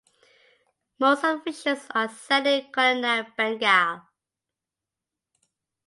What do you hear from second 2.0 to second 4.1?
set in colonial Bengal.